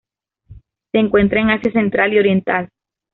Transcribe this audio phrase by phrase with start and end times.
[0.91, 2.69] Se encuentra en Asia Central y Oriental.